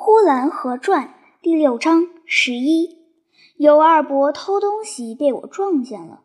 [0.00, 1.06] 呼兰河传》
[1.42, 2.98] 第六章十一，
[3.56, 6.20] 尤二伯偷东西被我撞见了。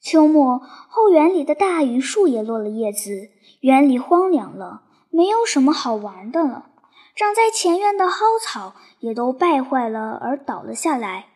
[0.00, 3.28] 秋末，后园里的大榆树也落了叶子，
[3.60, 6.70] 园里荒凉了，没有什么好玩的了。
[7.14, 11.26] 长在前院的蒿草也都败坏了而倒了下来，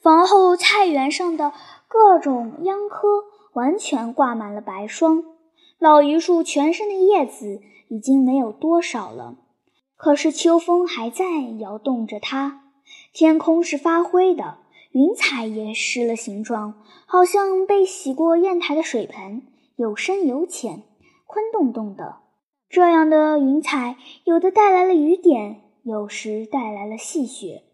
[0.00, 1.52] 房后菜园上的
[1.88, 3.24] 各种秧棵
[3.54, 5.24] 完全挂满了白霜。
[5.80, 9.34] 老榆树全身的叶子已经没有多少了。
[9.98, 11.24] 可是秋风还在
[11.58, 12.62] 摇动着它，
[13.12, 14.58] 天空是发灰的，
[14.92, 19.42] 云彩也失了形状，好像被洗过砚台的水盆，
[19.74, 20.84] 有深有浅，
[21.26, 22.20] 空洞洞的。
[22.70, 27.64] 这样的云彩，有的带来了雨点，有时带来了细雪。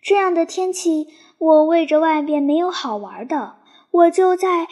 [0.00, 3.56] 这样的天气，我为着外边没有好玩的，
[3.90, 4.68] 我就在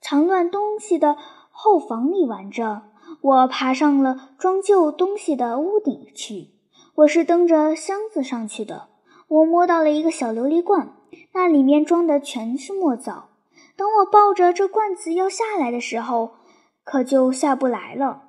[0.00, 1.16] 藏乱东西的
[1.50, 2.82] 后房里玩着。
[3.20, 6.50] 我爬上了装旧东西的屋顶去。
[6.96, 8.88] 我是蹬着箱子上去的。
[9.28, 10.94] 我摸到了一个小琉璃罐，
[11.32, 13.30] 那里面装的全是墨枣。
[13.76, 16.36] 等我抱着这罐子要下来的时候，
[16.84, 18.22] 可就下不来了。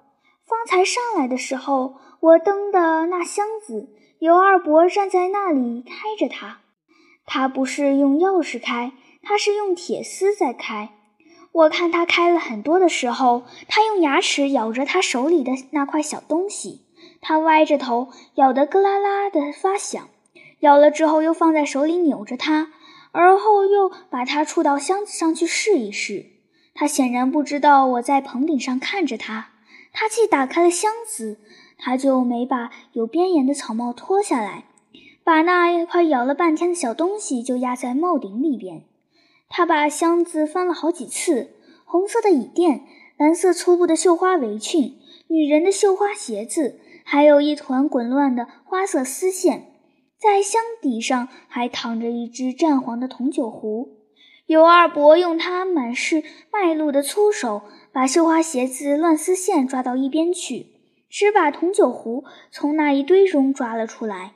[0.46, 6.60] 方才上来的时候，我蹬的那箱子，尤二伯站在那里开着它。
[7.26, 10.97] 他不是用钥匙开，他是用铁丝在开。
[11.58, 16.84] 我看他开了很多的时候，他用牙齿咬着他手里的那块小东西，
[17.20, 20.08] 他歪着头咬得咯啦啦的发响，
[20.60, 22.72] 咬了之后又放在手里扭着它，
[23.12, 26.28] 而后又把它触到箱子上去试一试。
[26.76, 29.50] 他显然不知道我在棚顶上看着他。
[29.92, 31.40] 他既打开了箱子，
[31.80, 34.66] 他就没把有边沿的草帽脱下来，
[35.24, 38.84] 把那一块咬了半天的小东西就压在帽顶里边。
[39.50, 41.52] 他把箱子翻了好几次，
[41.86, 42.81] 红色的椅垫、
[43.17, 49.73] 蓝色粗布的绣花围裙、女人的绣花鞋子，还有一团滚乱的花色丝线，
[50.20, 53.98] 在箱底上还躺着一只湛黄的铜酒壶。
[54.45, 56.23] 尤二伯用他满是
[56.54, 60.67] 麦露的粗手，把绣花鞋子乱丝线抓到一边去，
[61.10, 64.36] 只把铜酒壶从那一堆中抓了出来。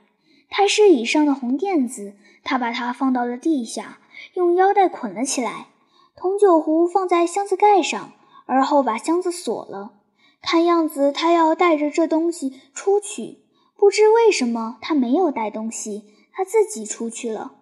[0.49, 2.13] 太师椅上的红垫子，
[2.43, 3.99] 他把它放到了地下。
[4.33, 5.67] 用腰带捆了起来，
[6.15, 8.11] 铜酒壶放在箱子盖上，
[8.45, 9.93] 而后把箱子锁了。
[10.41, 13.43] 看样子他要带着这东西出去，
[13.77, 17.53] 不知为什么他没有带东西，他自己出去了。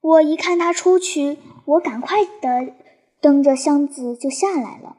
[0.00, 2.74] 我一看他出去，我赶快的
[3.20, 4.96] 蹬着箱子就下来了。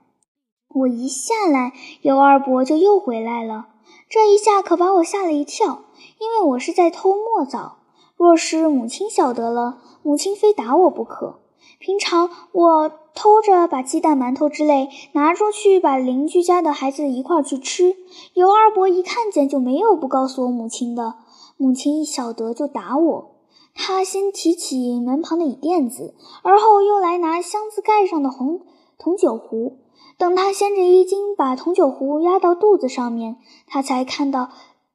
[0.69, 3.67] 我一下来，尤二伯就又回来了。
[4.09, 5.83] 这一下可把我吓了一跳，
[6.19, 7.82] 因为我是在偷墨枣。
[8.23, 11.41] 若是母亲晓得了，母亲非打我不可。
[11.77, 17.97] 平常我偷着把鸡蛋、馒头之类拿出去，把邻居家的孩子一块去吃。
[18.33, 21.15] 尤二伯一看见就没有不告诉我母亲的。
[21.57, 23.31] 母亲一晓得就打我。
[23.75, 28.61] 他先提起门旁的椅垫子，而后又来拿箱子盖上的红
[28.97, 29.79] 铜酒壶。
[30.17, 33.35] 等他掀着衣襟把铜酒壶压到肚子上面，
[33.67, 34.49] 他才看到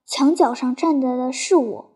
[0.06, 1.90] 墙角上站着的是我。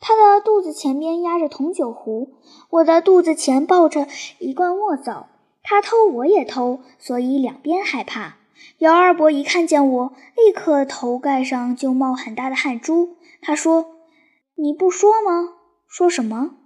[0.00, 2.32] 他的肚子前边压着铜酒壶，
[2.70, 5.28] 我的肚子前抱着一罐墨枣。
[5.62, 8.38] 他偷，我也偷，所以两边害怕。
[8.78, 13.16] 姚二伯一看见我，立刻头盖上就冒很大的汗珠。
[13.42, 13.96] 他说
[14.56, 15.54] ：“你不说吗？
[15.86, 16.56] 说什么？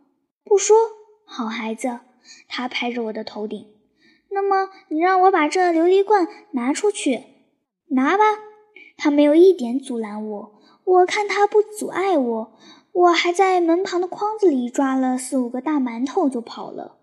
[0.45, 0.77] 不说。
[1.25, 2.01] 好孩子。”
[2.49, 3.67] 他拍着我的头顶。
[4.31, 7.25] 那么你让我把这琉璃罐拿出去，
[7.89, 8.25] 拿吧。
[8.97, 10.53] 他没有一点阻拦我。
[10.85, 12.53] 我看他不阻碍我。
[12.95, 16.95] 我还在门旁的筐子里抓了四五个大馒头就跑了。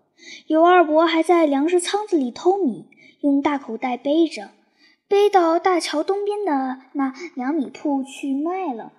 [0.46, 2.86] 尤二伯还在粮食仓子里偷米，
[3.20, 4.48] 用大口袋背着，
[5.06, 8.90] 背到大桥东边的那粮米铺去卖了。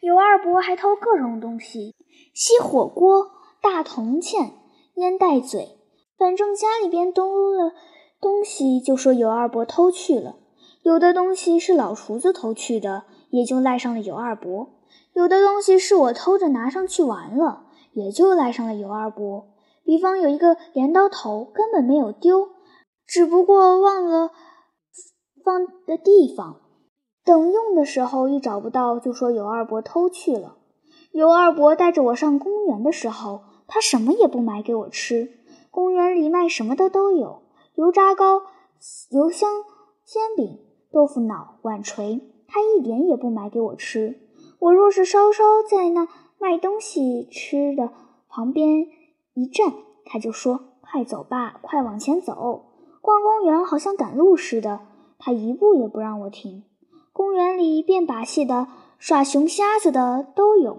[0.00, 1.94] 尤二伯还偷各种东西：
[2.34, 3.30] 锡火锅、
[3.60, 4.50] 大铜钱、
[4.96, 5.78] 烟袋嘴，
[6.18, 7.72] 反正家里边都了
[8.20, 10.34] 东西，就说尤二伯偷去了。
[10.82, 14.70] 有的东西是老厨子偷去的，也就赖上了尤二伯。
[15.14, 19.48] 有的东西是我偷着拿上去玩了，也就赖上了尤二伯。
[19.84, 22.48] 比方有一个镰刀头，根本没有丢，
[23.06, 24.30] 只不过忘了
[25.44, 26.60] 放的地方。
[27.24, 30.56] 等用的时候一找不到，就说尤二伯偷去了。
[31.12, 35.28] 尤二伯带着我上公园的时候，他什么也不买给我吃。
[35.70, 37.42] 公园里卖什么的都有，
[37.74, 38.42] 油炸糕、
[39.10, 39.50] 油香
[40.06, 40.58] 煎饼、
[40.90, 44.21] 豆腐脑、碗锤，他一点也不买给我吃。
[44.62, 46.06] 我若是稍稍在那
[46.38, 47.90] 卖东西吃的
[48.28, 48.86] 旁边
[49.34, 49.72] 一站，
[50.04, 52.66] 他就说：“快走吧，快往前走。”
[53.02, 54.82] 逛公园好像赶路似的，
[55.18, 56.62] 他一步也不让我停。
[57.12, 58.68] 公园里变把戏的、
[59.00, 60.78] 耍熊瞎子的都有，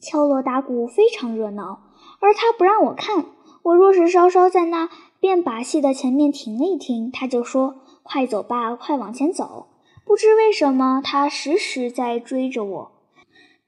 [0.00, 1.82] 敲锣打鼓非常热闹，
[2.18, 3.26] 而他不让我看。
[3.62, 4.88] 我若是稍稍在那
[5.20, 9.66] 变把戏的前面停了一停，他就说：“快走吧，快往前走。”
[10.06, 12.91] 不知为什么，他时时在追着我。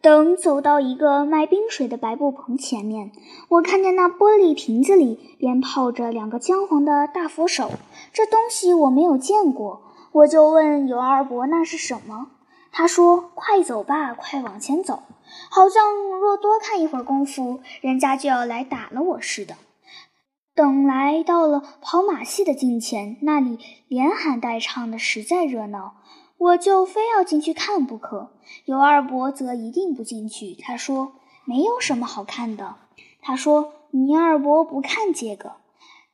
[0.04, 3.10] 等走到一个卖冰水的白布棚前面，
[3.48, 7.70] 我看见那玻璃瓶子里边泡着两个姜黄的大佛手，
[8.12, 9.80] 这东西我没有见过，
[10.12, 12.26] 我就问尤二伯那是什么。
[12.70, 15.04] 他说：“快走吧，快往前走，
[15.48, 19.54] 好像若多看一会儿功夫，人家就要来打了我似的。”
[20.54, 23.58] 等来到了跑马戏的近前，那里
[23.88, 25.94] 连喊带唱的，实在热闹。
[26.36, 28.30] 我就非要进去看不可。
[28.66, 30.54] 尤二伯则一定不进去。
[30.54, 31.12] 他说
[31.46, 32.76] ：“没有什么好看的。”
[33.22, 35.52] 他说：“你二伯不看这个。”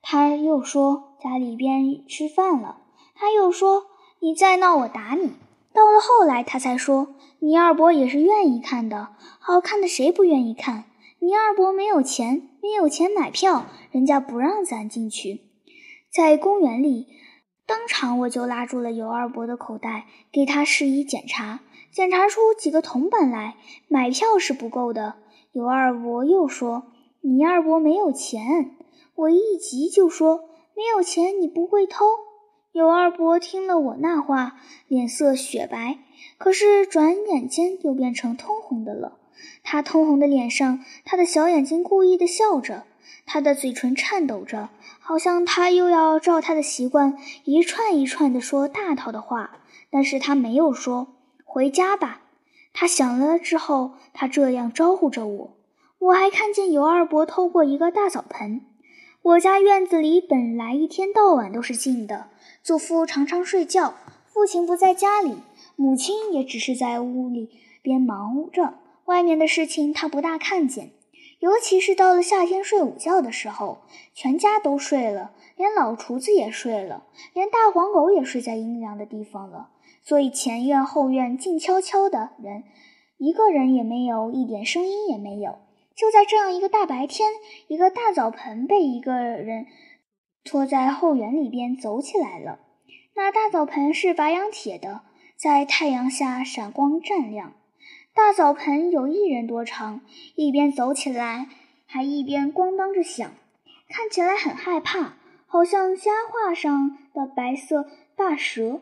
[0.01, 2.77] 他又说：“家里边吃饭了。”
[3.15, 3.87] 他又说
[4.19, 5.33] ：“你再闹，我打你。”
[5.73, 9.09] 到了后来，他才说：“你二伯也是愿意看的，
[9.39, 10.85] 好看的谁不愿意看？
[11.19, 15.41] 你二伯没有钱，没有钱买票，人家不让咱进去。”
[16.09, 17.07] 在公园里。
[17.71, 23.55] 当场我就拉住了尤二伯的口袋，给他示意检查，检查出几个铜板来。
[23.87, 25.15] 买票是不够的。
[25.53, 26.91] 尤二伯又说
[27.23, 28.71] ：“你二伯没有钱。”
[29.15, 32.03] 我一急就说：“没有钱，你不会偷。”
[32.73, 34.57] 尤二伯听了我那话，
[34.89, 35.99] 脸色雪白，
[36.37, 39.17] 可是转眼间又变成通红的了。
[39.63, 42.83] 他通红的脸上，他的小眼睛故意的笑着。
[43.25, 44.69] 他的嘴唇颤抖着，
[44.99, 49.59] 好像他又要照他的习惯一串一串地说大套的话，
[49.89, 51.07] 但是他没有说
[51.43, 52.21] “回家吧”。
[52.73, 55.57] 他想了之后，他这样招呼着我。
[55.99, 58.61] 我还看见尤二伯偷过一个大澡盆。
[59.21, 62.27] 我家院子里本来一天到晚都是静的，
[62.63, 63.93] 祖父常常睡觉，
[64.25, 65.35] 父亲不在家里，
[65.75, 67.49] 母亲也只是在屋里
[67.83, 68.73] 边忙着，
[69.05, 70.91] 外面的事情他不大看见。
[71.41, 73.79] 尤其是到了夏天睡午觉的时候，
[74.13, 79.71] 全家都睡了，连老厨子也睡了，连大黄狗也睡在阴凉的地方了。
[80.03, 82.63] 所以前院后院静悄悄的，人
[83.17, 85.57] 一个人也没有，一点声音也没有。
[85.95, 87.31] 就在这样一个大白天，
[87.67, 89.65] 一个大澡盆被一个人
[90.43, 92.59] 拖在后园里边走起来了。
[93.15, 95.01] 那大澡盆是白洋铁的，
[95.35, 97.53] 在太阳下闪光湛亮。
[98.13, 100.01] 大澡盆有一人多长，
[100.35, 101.47] 一边走起来
[101.85, 103.31] 还一边咣当着响，
[103.87, 105.17] 看起来很害怕，
[105.47, 108.81] 好像瞎画上的白色大蛇。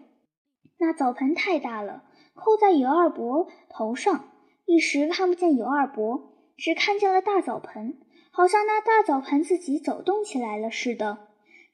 [0.80, 2.04] 那澡盆太大了，
[2.34, 4.30] 扣在尤二伯头上，
[4.66, 8.00] 一时看不见尤二伯，只看见了大澡盆，
[8.32, 11.28] 好像那大澡盆自己走动起来了似的。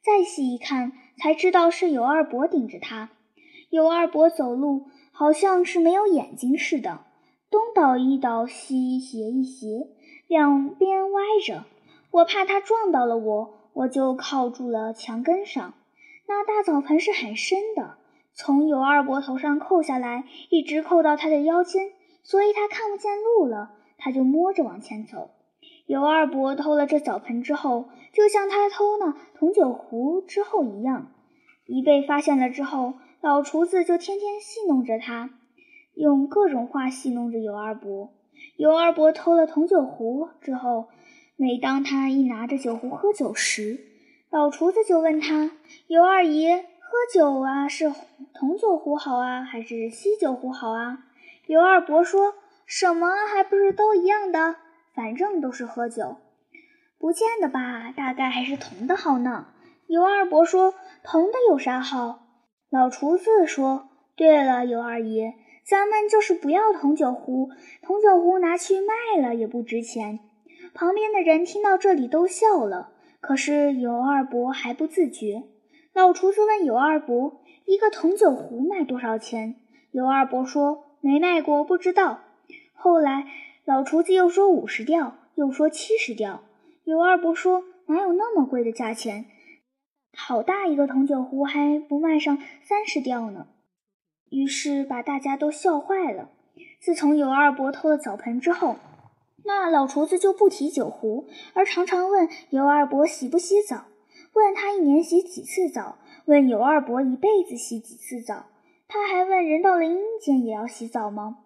[0.03, 3.11] 再细一看，才知道是尤二伯顶着他。
[3.69, 7.05] 尤二伯走路好像是没有眼睛似的。
[7.55, 9.87] 东倒一倒，西斜一斜，
[10.27, 11.63] 两边歪着。
[12.11, 15.73] 我怕他撞到了我，我就靠住了墙根上。
[16.27, 17.95] 那大澡盆是很深的，
[18.33, 21.93] 从尤二伯头上扣下来，一直扣到他的腰间，
[22.23, 23.71] 所以他看不见路了。
[23.97, 25.29] 他就摸着往前走。
[25.87, 31.13] 尤二伯偷了这澡盆之后，就像他偷那铜酒壶之后一样，
[31.67, 35.29] 一被发现了之后，老厨子就天天戏弄着他。
[35.95, 38.13] 用各种话戏弄着尤二伯。
[38.57, 40.87] 尤二伯偷了铜酒壶之后，
[41.35, 43.79] 每当他一拿着酒壶喝酒时，
[44.29, 45.51] 老厨子就问他
[45.87, 47.93] ：“尤二爷，喝酒啊，是
[48.33, 50.99] 铜酒壶好啊，还是锡酒壶好啊？”
[51.47, 52.33] 尤二伯说
[52.65, 54.55] ：“什么还不是都一样的，
[54.93, 56.17] 反正都是喝酒。”
[56.97, 59.47] 不见得吧，大概还是铜的好呢。
[59.87, 60.73] 尤二伯说
[61.03, 62.19] ：“铜的有啥好？”
[62.71, 65.35] 老厨子说：“对了，尤二爷。”
[65.67, 67.49] 咱们就是不要铜酒壶，
[67.81, 70.19] 铜酒壶拿去卖了也不值钱。
[70.75, 75.43] 旁边的人听到这里都笑了，可是尤二伯还不自觉。
[75.91, 79.55] 老厨子问尤二伯：“一个铜酒壶卖多少钱？”
[79.91, 82.19] 尤二伯说：“没卖过，不知道。”
[82.75, 83.25] 后来
[83.63, 86.43] 老厨子又说五十吊，又说七十吊。
[86.83, 89.25] 尤二伯说：“哪有那么贵的价钱？
[90.15, 93.47] 好大一个铜酒壶，还不卖上三十吊呢。”
[94.35, 96.29] 于是把大家都笑坏了。
[96.81, 98.75] 自从尤二伯偷了澡盆之后，
[99.45, 103.85] 那老厨子就不提酒壶，而常常问尤二伯洗不洗澡，
[104.33, 108.47] 问他一年洗几次澡，问尤二伯一辈子洗几次澡。
[108.89, 111.37] 他还问人到了阴间也要洗澡吗？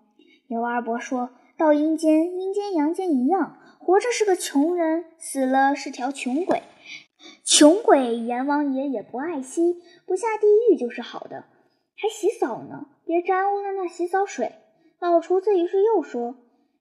[0.48, 6.64] 尤二伯说到阴间，阴间阳间一样，活着是个穷人，死了是条穷鬼。
[7.44, 9.78] 穷鬼阎王爷也不爱惜，
[10.08, 11.46] 不下地狱就是好的。
[12.02, 14.54] 还洗澡呢，别沾污了那洗澡水。
[15.00, 16.36] 老厨子于是又说：“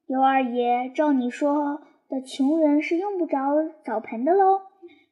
[0.07, 3.39] 尤二爷，照你说的，穷人是用不着
[3.85, 4.63] 澡盆的喽。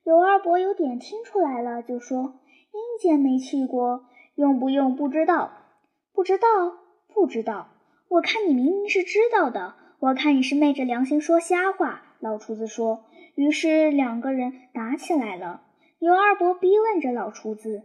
[0.04, 2.38] 尤二伯有点听出来了，就说
[2.72, 4.04] ：“阴间没去过，
[4.36, 5.50] 用不用不知道，
[6.12, 6.46] 不知道，
[7.12, 7.68] 不知道。
[8.08, 13.04] 我看你明明是知道的，我看你是昧着良心说瞎话。”老厨子说。
[13.34, 15.60] 于是两个人打起来了。
[15.98, 17.82] 尤二伯逼问着老厨子：“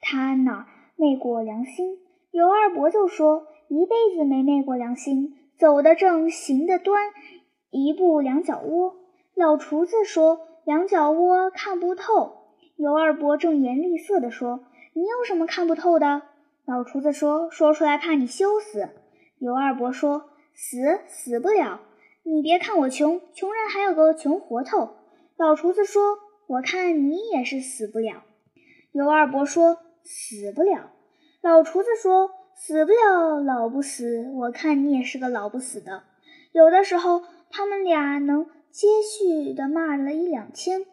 [0.00, 0.66] 他哪
[0.96, 1.98] 昧过良心？”
[2.32, 7.12] 尤二伯就说：“一辈子没昧过良心。”走得正，行得端，
[7.70, 8.96] 一步两脚窝。
[9.36, 12.38] 老厨子说：“两脚窝看不透。”
[12.76, 16.22] 尤二伯正颜厉色地说：“你有什么看不透的？”
[16.66, 18.88] 老厨子说：“说出来怕你羞死。”
[19.38, 21.82] 尤二伯说：“死死不了。
[22.24, 24.96] 你别看我穷，穷人还有个穷活头。”
[25.38, 28.24] 老厨子说：“我看你也是死不了。”
[28.90, 30.92] 尤二伯说：“死不了。”
[31.42, 32.30] 老厨子说。
[32.56, 34.30] 死不了，老不死。
[34.32, 36.04] 我看你也是个老不死的。
[36.52, 40.86] 有的时候，他们俩能接续的骂了一两天。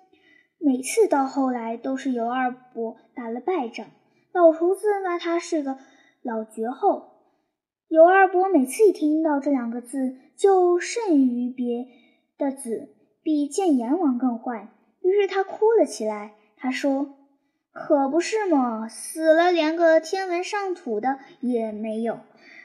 [0.57, 3.85] 每次到后来，都是尤二伯打了败仗。
[4.33, 5.77] 老厨子骂他是个
[6.23, 7.11] 老绝后。
[7.87, 11.85] 尤二伯每次一听到这两个字，就甚于别
[12.39, 12.89] 的子，
[13.21, 14.69] 比见阎王更坏。
[15.03, 16.33] 于是他哭了起来。
[16.57, 17.19] 他说。
[17.73, 22.19] 可不是嘛，死了连个天文上土的也没有，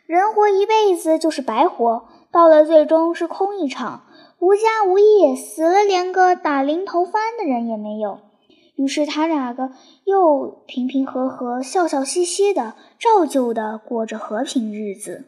[0.05, 4.03] 人活一辈子就是白活，到了最终是空一场，
[4.41, 8.19] 无家无业，死了连个打零头番的人也没有。
[8.75, 9.71] 于是他两个
[10.05, 15.25] 又平平和和、笑笑嘻嘻的，照旧的过着和平日子。